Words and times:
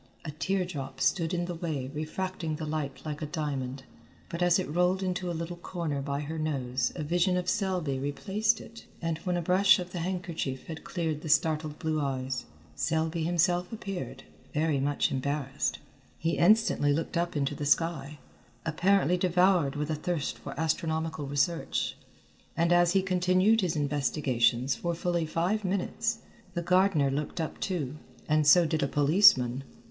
A 0.25 0.31
tear 0.31 0.65
drop 0.65 0.99
stood 0.99 1.31
in 1.31 1.45
the 1.45 1.53
way 1.53 1.91
refracting 1.93 2.55
the 2.55 2.65
light 2.65 3.03
like 3.05 3.21
a 3.21 3.27
diamond, 3.27 3.83
but 4.29 4.41
as 4.41 4.57
it 4.57 4.67
rolled 4.67 5.03
into 5.03 5.29
a 5.29 5.37
little 5.37 5.57
corner 5.57 6.01
by 6.01 6.21
her 6.21 6.39
nose 6.39 6.91
a 6.95 7.03
vision 7.03 7.37
of 7.37 7.47
Selby 7.47 7.99
replaced 7.99 8.59
it, 8.59 8.87
and 8.99 9.19
when 9.19 9.37
a 9.37 9.43
brush 9.43 9.77
of 9.77 9.91
the 9.91 9.99
handkerchief 9.99 10.65
had 10.65 10.83
cleared 10.83 11.21
the 11.21 11.29
startled 11.29 11.77
blue 11.77 12.01
eyes, 12.01 12.45
Selby 12.73 13.21
himself 13.25 13.71
appeared, 13.71 14.23
very 14.55 14.79
much 14.79 15.11
embarrassed. 15.11 15.77
He 16.17 16.31
instantly 16.39 16.91
looked 16.91 17.15
up 17.15 17.37
into 17.37 17.53
the 17.53 17.63
sky, 17.67 18.17
apparently 18.65 19.17
devoured 19.17 19.75
with 19.75 19.91
a 19.91 19.95
thirst 19.95 20.35
for 20.35 20.59
astronomical 20.59 21.27
research, 21.27 21.95
and 22.57 22.73
as 22.73 22.93
he 22.93 23.03
continued 23.03 23.61
his 23.61 23.75
investigations 23.75 24.73
for 24.73 24.95
fully 24.95 25.27
five 25.27 25.63
minutes, 25.63 26.21
the 26.55 26.63
gardener 26.63 27.11
looked 27.11 27.39
up 27.39 27.59
too, 27.59 27.97
and 28.27 28.47
so 28.47 28.65
did 28.65 28.81
a 28.81 28.87
policeman. 28.87 29.63